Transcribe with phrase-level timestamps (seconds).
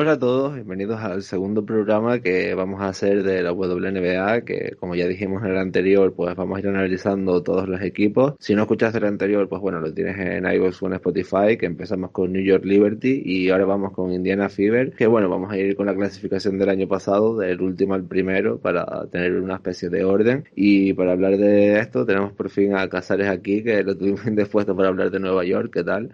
[0.00, 4.76] Hola a todos, bienvenidos al segundo programa que vamos a hacer de la WNBA, que
[4.78, 8.34] como ya dijimos en el anterior, pues vamos a ir analizando todos los equipos.
[8.38, 11.66] Si no escuchaste el anterior, pues bueno, lo tienes en iVoox o en Spotify, que
[11.66, 15.58] empezamos con New York Liberty y ahora vamos con Indiana Fever, que bueno, vamos a
[15.58, 19.88] ir con la clasificación del año pasado, del último al primero, para tener una especie
[19.88, 20.44] de orden.
[20.54, 24.76] Y para hablar de esto, tenemos por fin a Casares aquí, que lo tuvimos indispuesto
[24.76, 26.12] para hablar de Nueva York, ¿qué tal?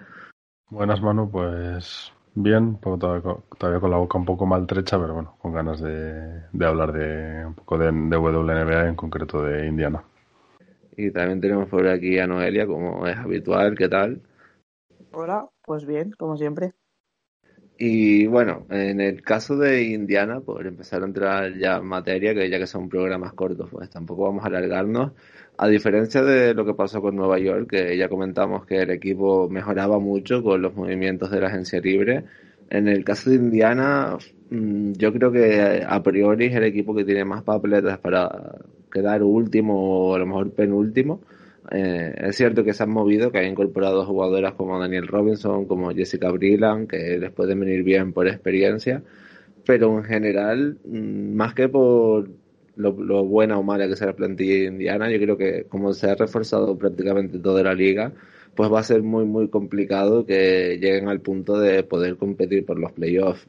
[0.70, 3.22] Buenas, Manu, pues Bien, todavía,
[3.80, 7.78] con la boca un poco maltrecha, pero bueno, con ganas de, hablar de un poco
[7.78, 10.02] de, de, WNBA, en concreto de Indiana.
[10.96, 14.20] Y también tenemos por aquí a Noelia, como es habitual, ¿qué tal?
[15.12, 16.72] Hola, pues bien, como siempre.
[17.76, 22.48] Y bueno, en el caso de Indiana, por empezar a entrar ya en materia, que
[22.48, 25.12] ya que son programas cortos, pues tampoco vamos a alargarnos.
[25.56, 29.48] A diferencia de lo que pasó con Nueva York, que ya comentamos que el equipo
[29.48, 32.24] mejoraba mucho con los movimientos de la agencia libre,
[32.70, 34.16] en el caso de Indiana,
[34.50, 38.56] mm, yo creo que a priori es el equipo que tiene más papeletas para
[38.92, 41.20] quedar último o a lo mejor penúltimo.
[41.74, 45.90] Eh, es cierto que se han movido, que han incorporado jugadoras como Daniel Robinson, como
[45.90, 49.02] Jessica Brillan, que les pueden venir bien por experiencia,
[49.66, 52.28] pero en general, mm, más que por
[52.76, 56.14] lo, buena o mala que sea la plantilla indiana, yo creo que como se ha
[56.14, 58.12] reforzado prácticamente toda la liga,
[58.54, 62.78] pues va a ser muy, muy complicado que lleguen al punto de poder competir por
[62.78, 63.46] los playoffs.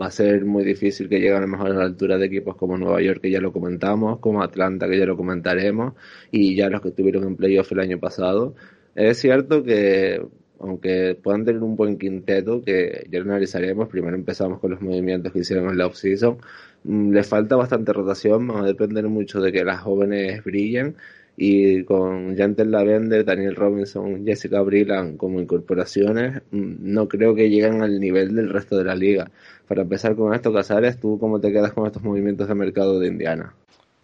[0.00, 2.56] Va a ser muy difícil que lleguen a lo mejor a la altura de equipos
[2.56, 5.94] como Nueva York, que ya lo comentamos, como Atlanta, que ya lo comentaremos,
[6.30, 8.54] y ya los que estuvieron en playoff el año pasado.
[8.94, 10.20] Es cierto que
[10.60, 15.32] aunque puedan tener un buen quinteto, que ya lo analizaremos, primero empezamos con los movimientos
[15.32, 16.38] que hicieron en la off-season,
[16.84, 20.96] mm, le falta bastante rotación, va a depender mucho de que las jóvenes brillen,
[21.40, 27.80] y con Jantel Lavender, Daniel Robinson, Jessica Brillan como incorporaciones, mm, no creo que lleguen
[27.80, 29.30] al nivel del resto de la liga.
[29.68, 33.06] Para empezar con esto, Casares, ¿tú cómo te quedas con estos movimientos de mercado de
[33.06, 33.54] Indiana?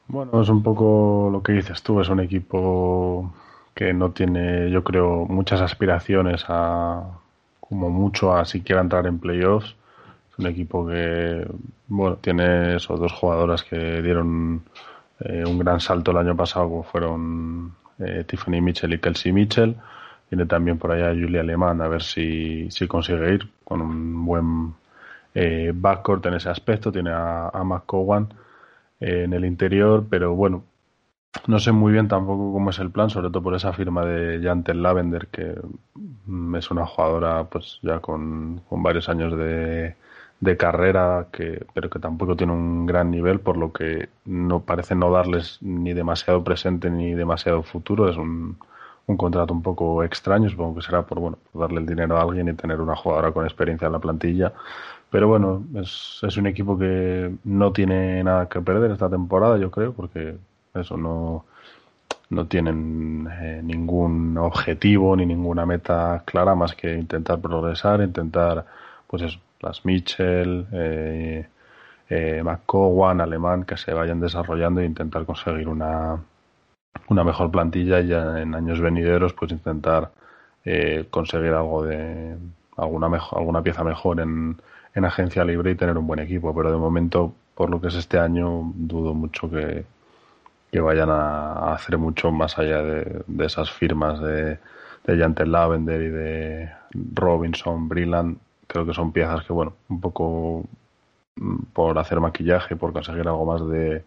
[0.06, 3.34] Bueno, es un poco lo que dices tú, es un equipo
[3.74, 7.18] que no tiene, yo creo, muchas aspiraciones a,
[7.58, 9.74] como mucho, a siquiera entrar en playoffs.
[10.30, 11.44] Es un equipo que,
[11.88, 14.62] bueno, tiene esos dos jugadoras que dieron
[15.20, 19.76] eh, un gran salto el año pasado, como fueron eh, Tiffany Mitchell y Kelsey Mitchell.
[20.28, 24.74] Tiene también por allá Julia Alemán, a ver si, si consigue ir con un buen
[25.34, 26.90] eh, backcourt en ese aspecto.
[26.92, 28.28] Tiene a, a McCowan
[29.00, 30.64] en el interior, pero bueno,
[31.46, 34.40] no sé muy bien tampoco cómo es el plan, sobre todo por esa firma de
[34.42, 35.54] Jantel Lavender, que
[36.26, 39.96] mm, es una jugadora pues ya con, varios años de,
[40.40, 44.94] de carrera, que, pero que tampoco tiene un gran nivel, por lo que no parece
[44.94, 48.08] no darles ni demasiado presente ni demasiado futuro.
[48.08, 48.58] Es un,
[49.06, 52.22] un contrato un poco extraño, supongo que será por bueno por darle el dinero a
[52.22, 54.52] alguien y tener una jugadora con experiencia en la plantilla.
[55.10, 59.70] Pero bueno, es, es un equipo que no tiene nada que perder esta temporada, yo
[59.70, 60.36] creo, porque
[60.74, 61.44] eso no,
[62.30, 68.66] no tienen eh, ningún objetivo ni ninguna meta clara más que intentar progresar, intentar,
[69.06, 71.46] pues eso, las Mitchell, eh,
[72.08, 76.22] eh, McCowan, Alemán, que se vayan desarrollando e intentar conseguir una,
[77.08, 80.12] una mejor plantilla y ya en años venideros pues intentar
[80.64, 82.36] eh, conseguir algo de
[82.76, 84.56] alguna mejor, alguna pieza mejor en,
[84.94, 87.94] en agencia libre y tener un buen equipo pero de momento por lo que es
[87.94, 89.84] este año dudo mucho que,
[90.74, 94.58] que vayan a, hacer mucho más allá de, esas firmas de,
[95.04, 96.70] de Jantel Lavender y de
[97.14, 98.38] Robinson, Brilland.
[98.66, 100.64] Creo que son piezas que, bueno, un poco
[101.36, 104.04] mm, por hacer maquillaje, por conseguir algo más de,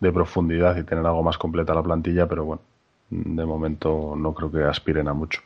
[0.00, 2.62] de profundidad y tener algo más completa la plantilla, pero bueno,
[3.10, 5.40] de momento no creo que aspiren a mucho.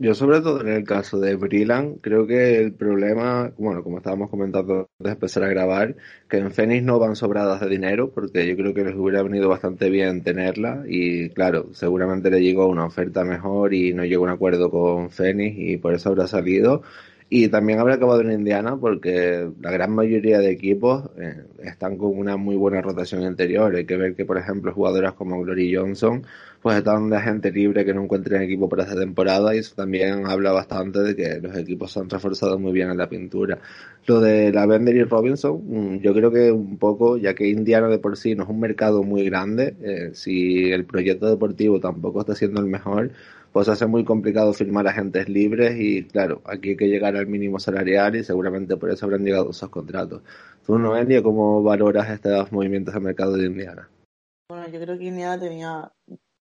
[0.00, 4.30] Yo sobre todo en el caso de Brillan, creo que el problema, bueno, como estábamos
[4.30, 5.96] comentando antes de empezar a grabar,
[6.28, 9.48] que en Fénix no van sobradas de dinero, porque yo creo que les hubiera venido
[9.48, 14.28] bastante bien tenerla y claro, seguramente le llegó una oferta mejor y no llegó a
[14.28, 16.82] un acuerdo con Fénix y por eso habrá salido.
[17.30, 22.16] Y también habrá acabado en Indiana porque la gran mayoría de equipos eh, están con
[22.16, 23.74] una muy buena rotación interior.
[23.74, 26.22] Hay que ver que, por ejemplo, jugadoras como Glory Johnson
[26.62, 30.26] pues están de gente libre que no encuentren equipo para esta temporada y eso también
[30.26, 33.58] habla bastante de que los equipos se han reforzado muy bien en la pintura.
[34.06, 37.88] Lo de la Bender y Robinson, mm, yo creo que un poco, ya que Indiana
[37.88, 42.20] de por sí no es un mercado muy grande, eh, si el proyecto deportivo tampoco
[42.20, 43.12] está siendo el mejor,
[43.52, 47.58] pues hace muy complicado firmar agentes libres y claro, aquí hay que llegar al mínimo
[47.58, 50.22] salarial y seguramente por eso habrán llegado esos contratos.
[50.66, 53.88] Tú, Noelia, ¿cómo valoras estos movimientos de mercado de Indiana?
[54.50, 55.92] Bueno, yo creo que Indiana tenía...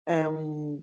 [0.05, 0.81] Em,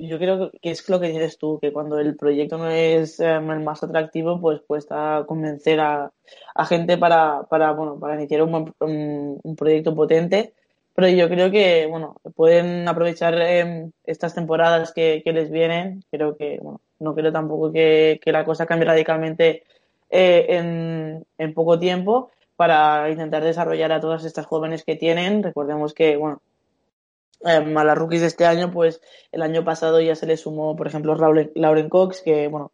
[0.00, 3.50] yo creo que es lo que dices tú, que cuando el proyecto no es em,
[3.50, 6.12] el más atractivo, pues cuesta convencer a,
[6.54, 10.54] a gente para, para, bueno, para iniciar un, un, un proyecto potente
[10.98, 16.02] pero yo creo que, bueno, pueden aprovechar eh, estas temporadas que, que, les vienen.
[16.10, 19.62] Creo que, bueno, no creo tampoco que, que la cosa cambie radicalmente
[20.10, 25.44] eh, en, en, poco tiempo para intentar desarrollar a todas estas jóvenes que tienen.
[25.44, 26.42] Recordemos que, bueno,
[27.44, 29.00] eh, a las rookies de este año, pues
[29.30, 32.72] el año pasado ya se le sumó, por ejemplo, Lauren Cox, que, bueno,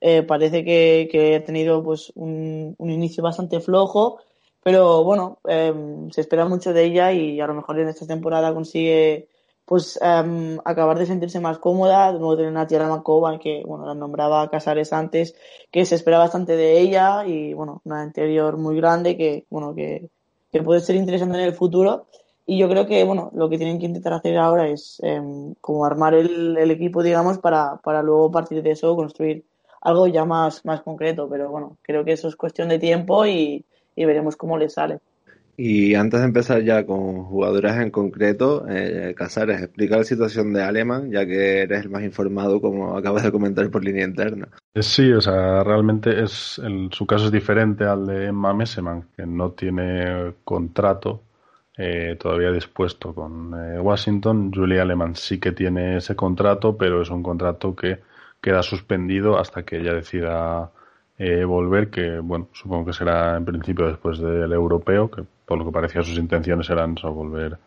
[0.00, 4.20] eh, parece que, que, ha tenido pues un, un inicio bastante flojo
[4.64, 5.74] pero bueno, eh,
[6.10, 9.28] se espera mucho de ella y a lo mejor en esta temporada consigue
[9.66, 13.84] pues eh, acabar de sentirse más cómoda, de nuevo tener a Tierra Macova, que bueno,
[13.86, 15.34] la nombraba Casares antes,
[15.70, 20.08] que se espera bastante de ella y bueno, una interior muy grande que bueno, que,
[20.50, 22.06] que puede ser interesante en el futuro.
[22.46, 25.20] Y yo creo que, bueno, lo que tienen que intentar hacer ahora es eh,
[25.60, 29.44] como armar el, el, equipo, digamos, para, para luego partir de eso construir
[29.80, 31.28] algo ya más, más concreto.
[31.28, 33.64] Pero bueno, creo que eso es cuestión de tiempo y,
[33.96, 34.98] y veremos cómo le sale.
[35.56, 40.62] Y antes de empezar ya con jugadoras en concreto, eh, Casares, explica la situación de
[40.64, 44.48] Aleman, ya que eres el más informado, como acabas de comentar por línea interna.
[44.74, 49.06] Eh, sí, o sea, realmente es el, su caso es diferente al de Emma Messeman,
[49.16, 51.22] que no tiene contrato
[51.76, 54.52] eh, todavía dispuesto con eh, Washington.
[54.54, 58.00] Julie Aleman sí que tiene ese contrato, pero es un contrato que
[58.40, 60.70] queda suspendido hasta que ella decida
[61.18, 65.64] eh, volver, que bueno, supongo que será en principio después del europeo, que por lo
[65.64, 67.58] que parecía sus intenciones eran volver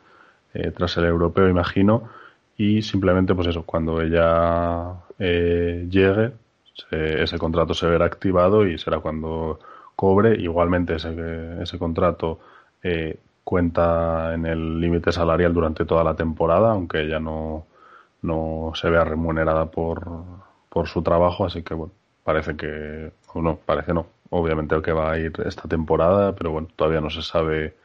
[0.53, 2.09] eh, tras el europeo, imagino,
[2.57, 6.31] y simplemente pues eso, cuando ella eh, llegue,
[6.73, 9.59] se, ese contrato se verá activado y será cuando
[9.95, 12.39] cobre, igualmente ese, ese contrato
[12.83, 17.65] eh, cuenta en el límite salarial durante toda la temporada, aunque ella no,
[18.21, 20.05] no se vea remunerada por,
[20.69, 25.11] por su trabajo, así que bueno, parece que, o no, parece no, obviamente que va
[25.11, 27.75] a ir esta temporada, pero bueno, todavía no se sabe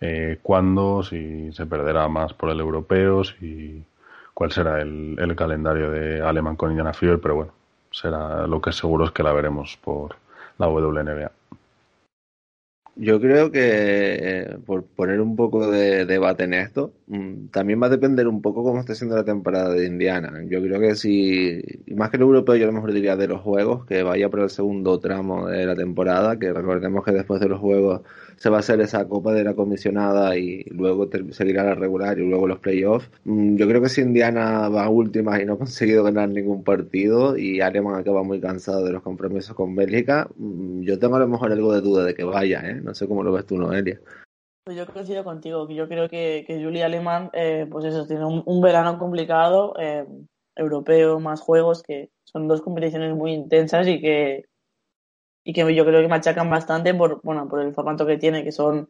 [0.00, 3.84] eh, cuándo, si se perderá más por el europeo, si
[4.34, 7.52] cuál será el, el calendario de Alemán con Indiana Fever, pero bueno,
[7.90, 10.16] será lo que seguro es que la veremos por
[10.58, 11.30] la WNBA.
[12.96, 17.86] Yo creo que, eh, por poner un poco de debate en esto, mm, también va
[17.86, 20.44] a depender un poco cómo esté siendo la temporada de Indiana.
[20.46, 21.60] Yo creo que si,
[21.92, 24.40] más que el europeo, yo a lo mejor diría de los juegos, que vaya por
[24.40, 28.02] el segundo tramo de la temporada, que recordemos que después de los juegos
[28.36, 32.28] se va a hacer esa copa de la comisionada y luego seguirá la regular y
[32.28, 33.10] luego los playoffs.
[33.24, 36.64] Mm, yo creo que si Indiana va a últimas y no ha conseguido ganar ningún
[36.64, 41.20] partido y Alemán acaba muy cansado de los compromisos con Bélgica, mm, yo tengo a
[41.20, 42.80] lo mejor algo de duda de que vaya, ¿eh?
[42.82, 44.00] No sé cómo lo ves tú, Noelia.
[44.64, 48.24] Pues yo coincido contigo, que yo creo que, que Julie Alemán, eh, pues eso, tiene
[48.24, 50.06] un, verano complicado, eh,
[50.56, 54.46] europeo, más juegos, que son dos competiciones muy intensas y que
[55.44, 58.52] y que yo creo que machacan bastante por, bueno, por el formato que tiene, que
[58.52, 58.88] son,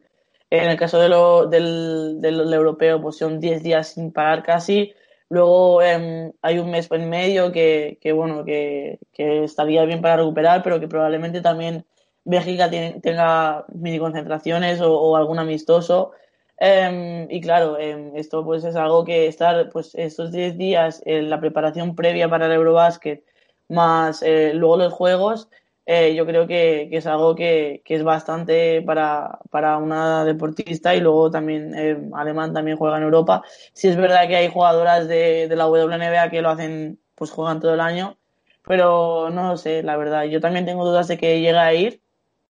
[0.49, 4.93] en el caso de lo, del, del, europeo, pues son 10 días sin parar casi.
[5.29, 10.17] Luego eh, hay un mes en medio que, que bueno, que, que, estaría bien para
[10.17, 11.85] recuperar, pero que probablemente también
[12.23, 16.13] Bélgica tenga mini concentraciones o, o algún amistoso.
[16.59, 21.29] Eh, y claro, eh, esto pues es algo que estar pues estos 10 días en
[21.29, 23.23] la preparación previa para el Eurobasket
[23.67, 25.49] más eh, luego los juegos,
[25.85, 30.95] eh, yo creo que, que es algo que, que, es bastante para, para una deportista
[30.95, 33.43] y luego también eh, Alemán también juega en Europa.
[33.73, 37.59] Sí es verdad que hay jugadoras de, de la WNBA que lo hacen, pues juegan
[37.59, 38.17] todo el año,
[38.63, 40.23] pero no lo sé, la verdad.
[40.25, 42.01] Yo también tengo dudas de que llegue a ir,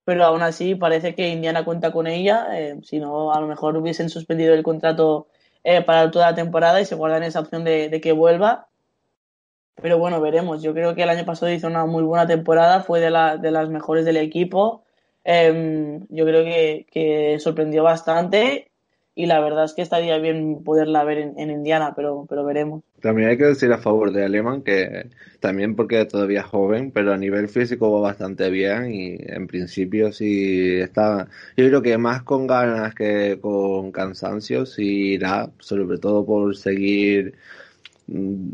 [0.04, 2.48] pero aún así parece que Indiana cuenta con ella.
[2.58, 5.28] Eh, si no, a lo mejor hubiesen suspendido el contrato
[5.64, 8.68] eh, para toda la temporada y se guardan esa opción de, de que vuelva
[9.80, 10.62] pero bueno, veremos.
[10.62, 13.50] Yo creo que el año pasado hizo una muy buena temporada, fue de, la, de
[13.50, 14.84] las mejores del equipo.
[15.24, 18.68] Eh, yo creo que, sorprendió bastante
[19.14, 22.82] y la verdad es que estaría bien poderla ver en, Indiana, pero, pero veremos.
[23.00, 27.12] También hay que decir a favor de Aleman que también porque todavía es joven, pero
[27.12, 32.22] a nivel físico va bastante bien y en principio sí está, yo creo que más
[32.22, 37.34] con ganas que con cansancio, sí irá, sobre todo por seguir
[38.06, 38.50] mm,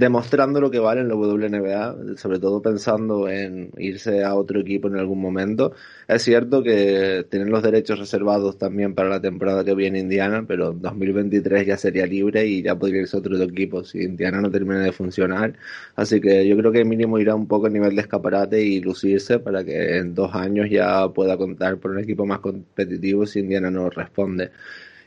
[0.00, 4.88] demostrando lo que vale en la WNBA, sobre todo pensando en irse a otro equipo
[4.88, 5.74] en algún momento.
[6.08, 10.70] Es cierto que tienen los derechos reservados también para la temporada que viene Indiana, pero
[10.70, 14.50] en 2023 ya sería libre y ya podría irse a otro equipo si Indiana no
[14.50, 15.52] termina de funcionar.
[15.96, 19.38] Así que yo creo que mínimo irá un poco a nivel de escaparate y lucirse
[19.38, 23.70] para que en dos años ya pueda contar por un equipo más competitivo si Indiana
[23.70, 24.50] no responde.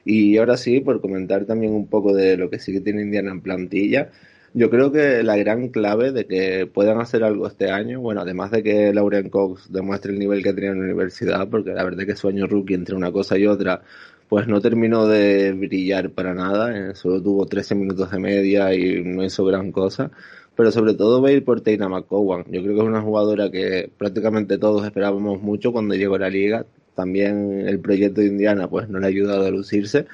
[0.05, 3.31] Y ahora sí, por comentar también un poco de lo que sí que tiene Indiana
[3.31, 4.11] en plantilla.
[4.55, 8.51] Yo creo que la gran clave de que puedan hacer algo este año, bueno, además
[8.51, 12.01] de que Lauren Cox demuestre el nivel que tenía en la universidad, porque la verdad
[12.01, 13.81] es que su año rookie entre una cosa y otra,
[14.29, 19.03] pues no terminó de brillar para nada, eh, solo tuvo 13 minutos de media y
[19.03, 20.11] no hizo gran cosa,
[20.55, 22.43] pero sobre todo va a ir por Teina McCowan.
[22.51, 26.29] Yo creo que es una jugadora que prácticamente todos esperábamos mucho cuando llegó a la
[26.29, 26.65] liga.
[26.95, 30.05] También el proyecto de Indiana pues no le ha ayudado a lucirse,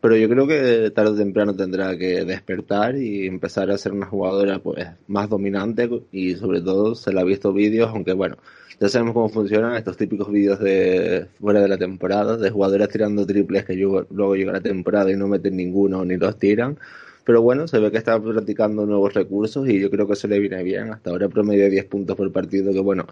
[0.00, 4.06] pero yo creo que tarde o temprano tendrá que despertar y empezar a ser una
[4.06, 8.36] jugadora pues más dominante y sobre todo se le ha visto vídeos, aunque bueno,
[8.78, 13.26] ya sabemos cómo funcionan estos típicos vídeos de fuera de la temporada, de jugadoras tirando
[13.26, 16.78] triples que luego llega la temporada y no meten ninguno ni los tiran.
[17.24, 20.38] Pero bueno, se ve que está practicando nuevos recursos y yo creo que eso le
[20.38, 20.92] viene bien.
[20.92, 23.06] Hasta ahora promedio de 10 puntos por partido, que bueno,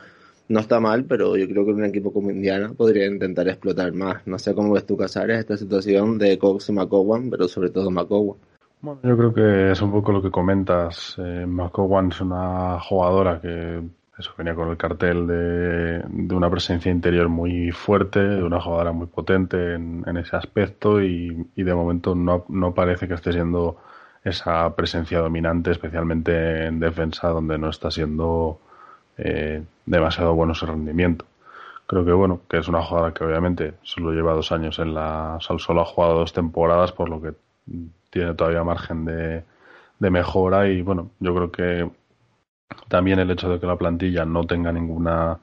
[0.49, 4.27] no está mal, pero yo creo que un equipo como Indiana podría intentar explotar más.
[4.27, 7.91] No sé cómo ves tú, Casares, esta situación de Cox y McCowan, pero sobre todo
[7.91, 8.39] McCowan.
[8.81, 11.17] Bueno, yo creo que es un poco lo que comentas.
[11.19, 13.81] Eh, McCowan es una jugadora que
[14.19, 18.93] eso venía con el cartel de, de, una presencia interior muy fuerte, de una jugadora
[18.93, 23.33] muy potente en, en ese aspecto y, y, de momento no, no parece que esté
[23.33, 23.79] siendo
[24.23, 28.61] esa presencia dominante, especialmente en defensa, donde no está siendo
[29.19, 31.25] eh, demasiado bueno su rendimiento.
[31.87, 35.37] Creo que bueno, que es una jugada que obviamente solo lleva dos años en la,
[35.41, 37.35] solo ha jugado dos temporadas, por lo que
[38.11, 39.45] tiene todavía margen de,
[39.99, 41.91] mejora y bueno, yo creo que
[42.89, 45.39] también el hecho de que la plantilla no tenga ninguna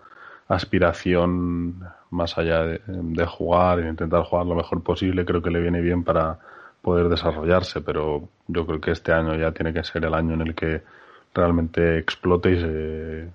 [0.48, 5.82] aspiración más allá de, jugar e intentar jugar lo mejor posible, creo que le viene
[5.82, 6.38] bien para
[6.82, 10.42] poder desarrollarse, pero yo creo que este año ya tiene que ser el año en
[10.42, 10.84] el que
[11.34, 13.30] realmente explote y se,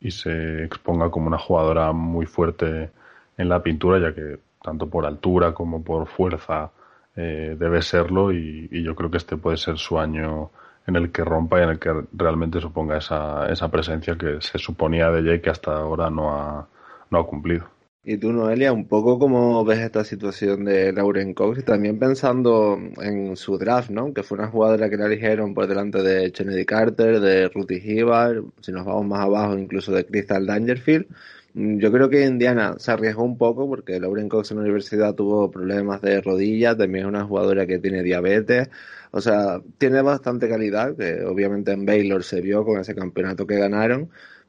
[0.00, 2.90] y se exponga como una jugadora muy fuerte
[3.36, 6.70] en la pintura, ya que tanto por altura como por fuerza
[7.16, 10.50] eh, debe serlo y, yo creo que este puede ser su año
[10.86, 14.58] en el que rompa y en el que realmente suponga esa, esa presencia que se
[14.58, 16.68] suponía de ella y que hasta ahora no ha,
[17.10, 17.77] no ha cumplido.
[18.10, 22.78] Y tú, Noelia, un poco cómo ves esta situación de Lauren Cox y también pensando
[23.02, 24.14] en su draft, ¿no?
[24.14, 28.44] Que fue una jugadora que la eligieron por delante de Kennedy Carter, de Ruthie Hibbard,
[28.62, 31.06] si nos vamos más abajo, incluso de Crystal Dangerfield.
[31.52, 35.14] Mm, yo creo que Indiana se arriesgó un poco porque Lauren Cox en la universidad
[35.14, 38.70] tuvo problemas de rodillas, también es una jugadora que tiene diabetes,
[39.10, 43.56] o sea, tiene bastante calidad, que obviamente en Baylor se vio con ese campeonato que
[43.56, 44.08] ganaron,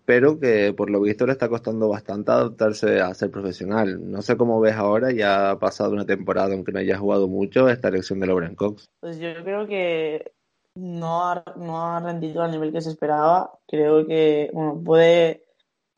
[0.10, 4.10] pero que por lo visto le está costando bastante adaptarse a ser profesional.
[4.10, 7.70] No sé cómo ves ahora, ya ha pasado una temporada, aunque no haya jugado mucho,
[7.70, 8.90] esta elección de Lauren Cox.
[9.02, 10.32] Pues yo creo que
[10.74, 13.52] no ha, no ha rendido al nivel que se esperaba.
[13.68, 15.46] Creo que, bueno, puede.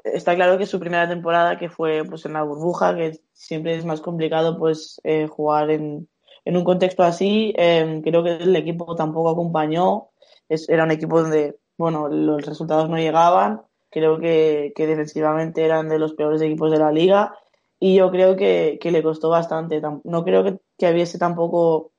[0.03, 3.85] Está claro que su primera temporada, que fue pues en la burbuja, que siempre es
[3.85, 6.09] más complicado pues eh, jugar en,
[6.43, 7.53] en, un contexto así.
[7.55, 10.09] Eh, creo que el equipo tampoco acompañó.
[10.49, 13.61] Es, era un equipo donde, bueno, los resultados no llegaban
[13.91, 17.35] creo que, defensivamente eran de los peores equipos de la liga
[17.79, 19.81] y yo creo que, le costó bastante.
[20.03, 21.91] No creo que, hubiese tampoco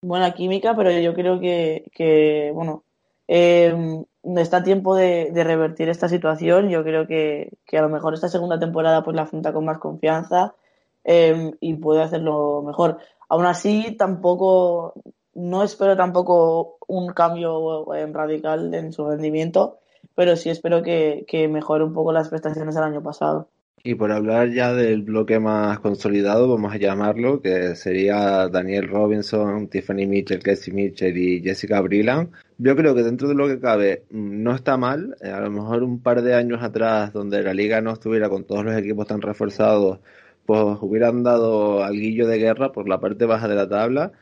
[0.00, 2.84] buena química, pero yo creo que, bueno,
[3.28, 4.04] eh,
[4.36, 6.68] está tiempo de, revertir esta situación.
[6.70, 9.78] Yo creo que, que, a lo mejor esta segunda temporada pues la afronta con más
[9.78, 10.54] confianza
[11.04, 12.98] eh, y puede hacerlo mejor.
[13.28, 14.94] Aún así, tampoco,
[15.34, 19.80] no espero tampoco un cambio eh, radical en su rendimiento
[20.16, 23.48] pero sí espero que, que mejore un poco las prestaciones del año pasado.
[23.84, 29.68] Y por hablar ya del bloque más consolidado, vamos a llamarlo, que sería Daniel Robinson,
[29.68, 32.32] Tiffany Mitchell, Casey Mitchell y Jessica Brilland.
[32.58, 35.16] Yo creo que dentro de lo que cabe mm, no está mal.
[35.20, 38.42] Eh, a lo mejor un par de años atrás, donde la liga no estuviera con
[38.42, 40.00] todos los equipos tan reforzados,
[40.46, 44.12] pues hubieran dado al guillo de guerra por la parte baja de la tabla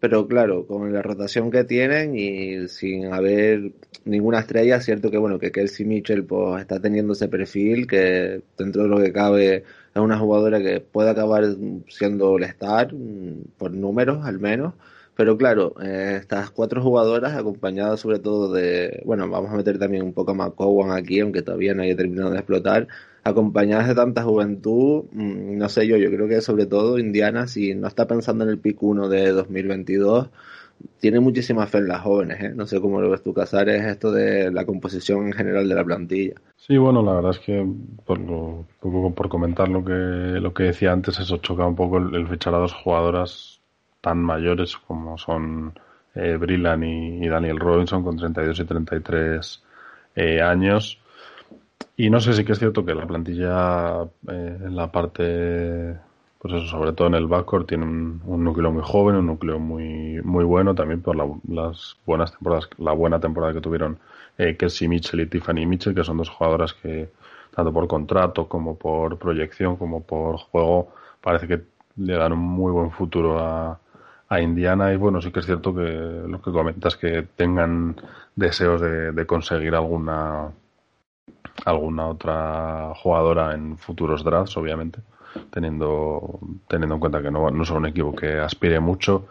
[0.00, 3.72] pero claro, con la rotación que tienen y sin haber
[4.04, 8.42] ninguna estrella, es cierto que bueno, que Kelsey Mitchell pues está teniendo ese perfil que
[8.58, 11.44] dentro de lo que cabe es una jugadora que puede acabar
[11.88, 14.74] siendo el star mm, por números al menos.
[15.16, 20.02] Pero claro, eh, estas cuatro jugadoras acompañadas sobre todo de, bueno, vamos a meter también
[20.02, 22.88] un poco a McCowan aquí, aunque todavía no haya terminado de explotar,
[23.22, 27.74] acompañadas de tanta juventud, mm, no sé yo, yo creo que sobre todo Indiana, si
[27.74, 30.30] no está pensando en el pick 1 de 2022,
[31.00, 32.52] tiene muchísima fe en las jóvenes, ¿eh?
[32.54, 35.84] No sé cómo lo ves tú, Casares, esto de la composición en general de la
[35.84, 36.34] plantilla.
[36.56, 37.66] Sí, bueno, la verdad es que
[38.04, 42.26] por, lo, por comentar lo que, lo que decía antes, eso choca un poco el,
[42.28, 43.53] fichar a dos jugadoras
[44.04, 45.72] tan mayores como son
[46.14, 49.62] eh, Brillan y, Daniel Robinson con 32 y 33
[50.16, 51.00] eh, años.
[51.96, 55.96] Y no sé si es cierto que la plantilla eh, en la parte,
[56.38, 60.20] pues eso, sobre todo en el backcourt, tiene un, núcleo muy joven, un núcleo muy
[60.22, 63.98] muy bueno, también por las buenas temporadas, la buena temporada que tuvieron
[64.36, 67.10] eh, Kelsey Mitchell y Tiffany Mitchell, que son dos jugadoras que,
[67.54, 70.92] tanto por contrato como por proyección, como por juego,
[71.22, 71.62] parece que
[71.96, 73.80] le dan un muy buen futuro a,
[74.34, 74.92] a Indiana.
[74.92, 77.96] Y bueno, sí que es cierto que lo que comentas, que tengan
[78.36, 80.50] deseos de conseguir alguna
[81.64, 85.00] alguna otra jugadora en futuros drafts, obviamente,
[85.50, 86.38] teniendo,
[86.68, 89.26] teniendo en cuenta que no, no son un equipo que aspire mucho.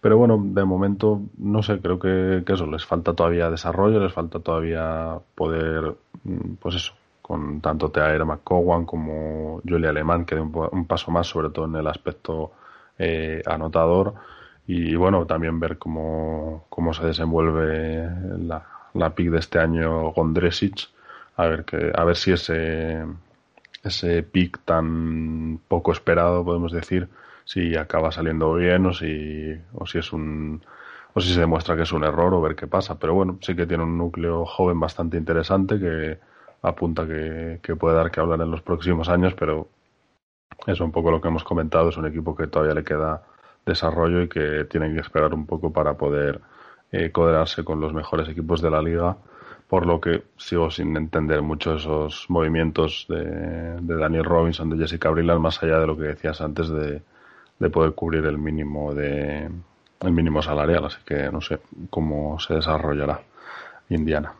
[0.00, 4.40] Pero bueno, de momento, no sé, creo que, eso, les falta todavía desarrollo, les falta
[4.40, 10.86] todavía poder, mm, pues eso, con tanto Teair McCowan como Julia Alemán, que dé un,
[10.86, 12.52] paso más, sobre todo en el aspecto
[12.98, 14.14] eh, anotador.
[14.66, 18.08] Y bueno, también ver cómo, cómo se desenvuelve
[18.38, 20.88] la, la pick de este año Gondresic,
[21.36, 23.04] a ver que a ver si ese
[23.84, 27.08] ese pick tan poco esperado podemos decir
[27.44, 30.62] si acaba saliendo bien o si o si es un
[31.14, 32.98] o si se demuestra que es un error o ver qué pasa.
[32.98, 36.18] Pero bueno sí que tiene un núcleo joven bastante interesante que
[36.62, 39.68] apunta que, que puede dar que hablar en los próximos años pero
[40.66, 43.22] es un poco lo que hemos comentado es un equipo que todavía le queda
[43.66, 46.40] desarrollo y que tienen que esperar un poco para poder
[46.92, 49.16] eh, codearse con los mejores equipos de la liga
[49.68, 55.40] por lo que sigo sin entender mucho esos movimientos de, Daniel Robinson, de Jessica Brilland,
[55.40, 57.02] más allá de lo que decías antes de,
[57.58, 59.50] de poder cubrir el mínimo de
[60.00, 61.58] el mínimo salarial, así que no sé
[61.90, 63.22] cómo se desarrollará
[63.88, 64.34] Indiana.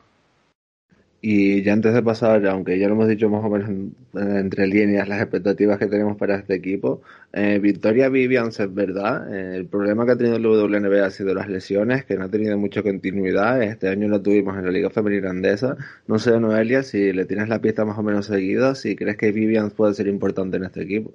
[1.21, 3.71] Y ya antes de pasar, aunque ya lo hemos dicho más o menos
[4.15, 7.01] entre líneas las expectativas que tenemos para este equipo,
[7.33, 9.35] eh, Victoria Vivians es verdad.
[9.35, 12.31] Eh, el problema que ha tenido el WNBA ha sido las lesiones, que no ha
[12.31, 13.63] tenido mucha continuidad.
[13.63, 15.77] Este año lo tuvimos en la Liga Femenina Andesa.
[16.07, 19.33] No sé, Noelia, si le tienes la pista más o menos seguida, si crees que
[19.33, 21.13] Vivians puede ser importante en este equipo.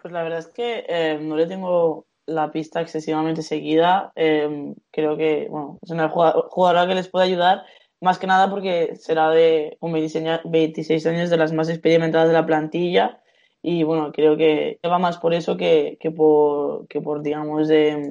[0.00, 4.12] Pues la verdad es que eh, no le tengo la pista excesivamente seguida.
[4.14, 7.62] creo que bueno, es una jugadora que les puede ayudar
[8.00, 12.46] más que nada porque será de un 26 años de las más experimentadas de la
[12.46, 13.20] plantilla
[13.66, 18.10] y bueno, creo que va más por eso que, que por, que por, digamos, de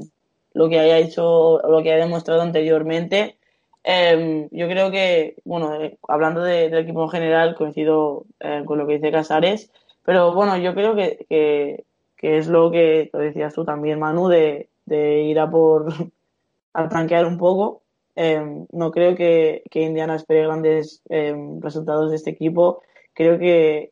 [0.54, 3.38] lo que haya hecho, lo que haya demostrado anteriormente.
[3.84, 8.88] Em, yo creo que, bueno, eh, hablando del equipo en general, coincido eh, con lo
[8.88, 9.72] que dice Casares,
[10.04, 11.86] pero bueno, yo creo que, que,
[12.38, 15.86] es lo que decías tú también, Manu, de, de ir a por
[16.74, 17.83] a tanquear un poco
[18.16, 22.82] Em, no creo que, Indiana espere grandes em, resultados de este equipo.
[23.14, 23.92] Creo que,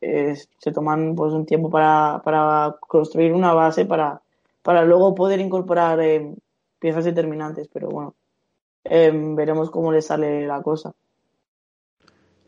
[0.00, 4.20] se toman pues un tiempo para, construir una base para,
[4.62, 6.36] para luego poder incorporar em,
[6.78, 7.68] piezas determinantes.
[7.72, 8.14] Pero bueno,
[8.84, 10.94] veremos cómo le sale la cosa.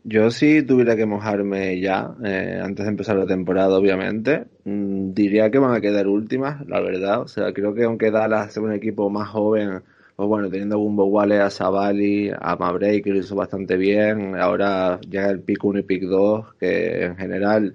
[0.06, 5.50] Yo si tuviera que mojarme ya, eh, antes de empezar la temporada, obviamente, mm, diría
[5.50, 7.22] que van a quedar últimas, la verdad.
[7.22, 9.82] O sea, creo que aunque Dallas sea un equipo más joven,
[10.16, 14.36] pues bueno, teniendo a Bumbo Wale, a Savali, a Mabrey, que lo hizo bastante bien,
[14.36, 17.74] ahora llega el pick 1 y pick 2, que en general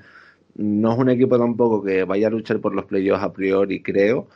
[0.56, 4.28] no es un equipo tampoco que vaya a luchar por los playoffs a priori, creo,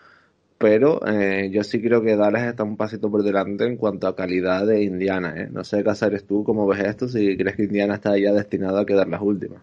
[0.58, 4.16] pero eh, yo sí creo que Dallas está un pasito por delante en cuanto a
[4.16, 5.34] calidad de Indiana.
[5.36, 5.50] ¿eh?
[5.52, 8.86] No sé eres tú, cómo ves esto, si crees que Indiana está ya destinado a
[8.86, 9.62] quedar las últimas.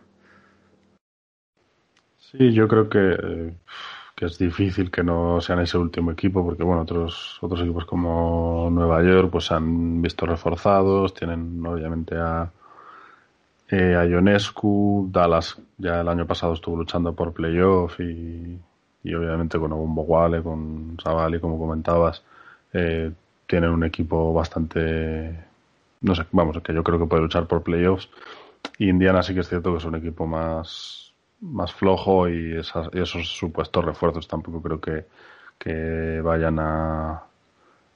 [2.18, 2.98] Sí, yo creo que...
[2.98, 3.55] Eh,
[4.20, 8.68] que es difícil que no sean ese último equipo porque bueno otros otros equipos como
[8.70, 12.50] Nueva York pues han visto reforzados tienen obviamente a
[13.70, 18.61] eh, Ionescu Dallas ya el año pasado estuvo luchando por playoff y,
[19.04, 22.22] y obviamente con Obumbo Wale con Savali como comentabas
[22.74, 23.11] eh,
[23.46, 25.35] tienen un equipo bastante
[26.02, 28.11] no sé vamos que yo creo que puede luchar por playoffs.
[28.78, 31.10] Indiana sí que es cierto que es un equipo más
[31.40, 35.07] más flojo y, esos supuestos refuerzos tampoco creo que,
[35.59, 37.24] que vayan a,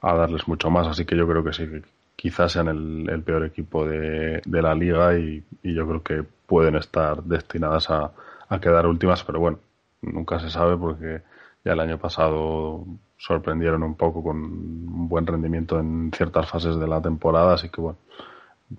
[0.00, 0.86] a darles mucho más.
[0.86, 1.68] Así que yo creo que sí,
[2.16, 7.22] quizás sean el, peor equipo de, de la liga y, yo creo que pueden estar
[7.24, 8.12] destinadas a,
[8.48, 9.58] a quedar últimas, pero bueno,
[10.02, 11.22] nunca se sabe porque
[11.64, 12.84] ya el año pasado
[13.16, 17.80] sorprendieron un poco con un buen rendimiento en ciertas fases de la temporada, así que
[17.80, 17.98] bueno,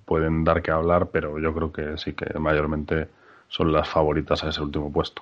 [0.05, 3.07] pueden dar que hablar, pero yo creo que sí que mayormente
[3.47, 5.21] son las favoritas a ese último puesto.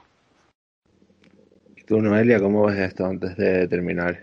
[1.75, 4.19] ¿Y tú, Noelia, cómo ves esto antes de terminar?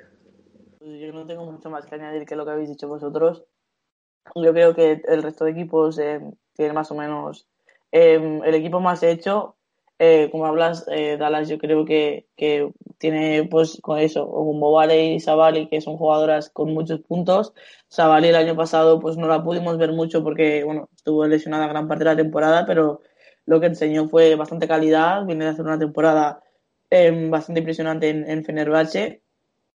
[0.79, 3.45] Pues yo no tengo mucho más que añadir que lo que habéis dicho vosotros.
[4.35, 6.21] Yo creo que el resto de equipos eh,
[6.55, 7.47] tienen más o menos
[7.93, 9.57] eh, el equipo más hecho
[10.03, 15.13] eh, como hablas, eh, Dallas yo creo que, que, tiene pues con eso, con Bovale
[15.13, 17.53] y Savali, que son jugadoras con muchos puntos.
[17.89, 21.87] Savali el año pasado pues no la pudimos ver mucho porque bueno, estuvo lesionada gran
[21.87, 23.03] parte de la temporada, pero
[23.51, 26.41] lo que enseñó fue bastante calidad, viene de hacer una temporada
[26.89, 29.23] em, bastante impresionante en, en Fenerbahce,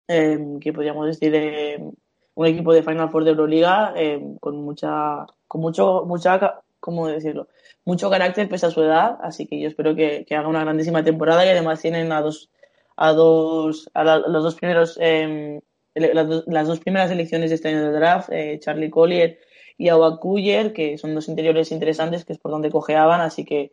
[0.08, 1.90] em, que podríamos decir em,
[2.34, 3.94] un equipo de Final Four de Euroliga
[4.40, 7.48] con mucha, con mucho, mucha, ¿cómo decirlo?
[7.86, 11.44] mucho carácter pese a su edad, así que yo espero que, haga una grandísima temporada
[11.46, 12.50] y además tienen a dos
[12.96, 15.60] a dos a los dos primeros eh,
[15.94, 19.38] las, dos primeras elecciones de este año de draft, eh, Charlie Collier
[19.78, 23.72] y Awa Kuyer, que son dos interiores interesantes, que es por donde cojeaban, así que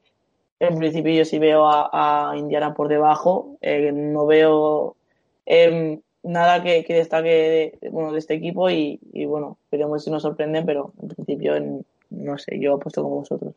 [0.59, 4.95] en principio yo sí veo a, Indiana por debajo, eh, no veo
[5.45, 10.23] em, nada que, destaque de, bueno, de este equipo y, y bueno, veremos si nos
[10.23, 11.53] sorprenden, pero en principio
[12.09, 13.53] no sé, yo apuesto con vosotros.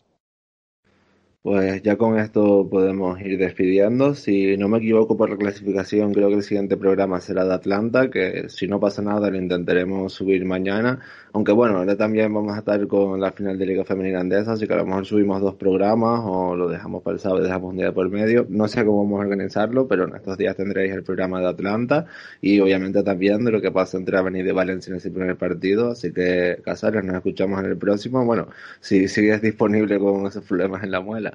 [1.43, 4.15] Pues ya con esto podemos ir despidiendo.
[4.15, 8.09] Si no me equivoco por la clasificación, creo que el siguiente programa será de Atlanta,
[8.11, 11.01] que si no pasa nada lo intentaremos subir mañana.
[11.33, 14.69] Aunque bueno, ahora también vamos a estar con la final de Liga Femenina Andesa, así
[14.69, 17.79] que a lo mejor subimos dos programas o lo dejamos para el sábado dejamos un
[17.79, 18.47] día por medio.
[18.49, 22.07] No sé cómo vamos a organizarlo, pero en estos días tendréis el programa de Atlanta
[22.41, 25.91] y obviamente también de lo que pasa entre Avenida y Valencia en ese primer partido.
[25.91, 28.25] Así que, Casares, nos escuchamos en el próximo.
[28.25, 28.47] Bueno,
[28.81, 31.32] si sigues disponible con esos problemas en la muela.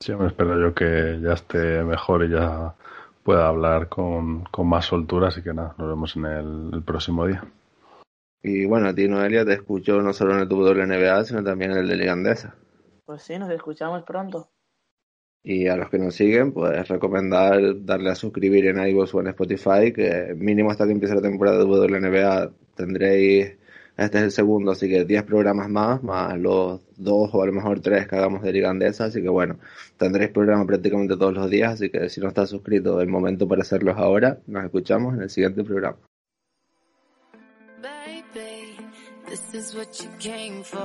[0.00, 2.74] Sí, me espero yo que ya esté mejor y ya
[3.22, 7.42] pueda hablar con, más soltura, así que nada, nos vemos en el, próximo día.
[8.42, 11.78] Y bueno, a ti, Noelia, te escucho no solo en el WNBA, sino también en
[11.78, 12.14] el de Liga
[13.04, 14.48] Pues sí, nos escuchamos pronto.
[15.42, 19.28] Y a los que nos siguen, pues recomendar darle a suscribir en iVoox o en
[19.28, 23.56] Spotify, que mínimo hasta que empiece la temporada de WNBA tendréis
[23.96, 27.52] este es el segundo, así que 10 programas más, más los dos o a lo
[27.52, 29.58] mejor tres que hagamos de Liga Andesa, así que bueno,
[29.96, 33.62] tendréis programa prácticamente todos los días, así que si no estás suscrito, el momento para
[33.62, 34.38] hacerlos ahora.
[34.46, 35.98] Nos escuchamos en el siguiente programa.
[39.28, 40.76] This is what you came for.